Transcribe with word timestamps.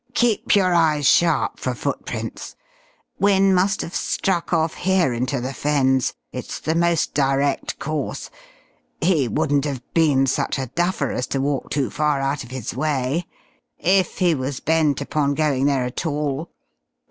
"Keep 0.15 0.55
your 0.55 0.73
eyes 0.73 1.07
sharp 1.07 1.59
for 1.59 1.75
footprints. 1.75 2.55
Wynne 3.19 3.53
must 3.53 3.81
have 3.83 3.93
struck 3.93 4.51
off 4.51 4.73
here 4.73 5.13
into 5.13 5.39
the 5.39 5.53
Fens, 5.53 6.15
it's 6.31 6.59
the 6.59 6.73
most 6.73 7.13
direct 7.13 7.77
course. 7.77 8.31
He 8.99 9.27
wouldn't 9.27 9.65
have 9.65 9.83
been 9.93 10.25
such 10.25 10.57
a 10.57 10.65
duffer 10.65 11.11
as 11.11 11.27
to 11.27 11.39
walk 11.39 11.69
too 11.69 11.91
far 11.91 12.19
out 12.19 12.43
of 12.43 12.49
his 12.49 12.73
way 12.75 13.27
if 13.77 14.17
he 14.17 14.33
was 14.33 14.59
bent 14.59 15.01
upon 15.01 15.35
going 15.35 15.67
there 15.67 15.83
at 15.85 16.03
all.... 16.07 16.49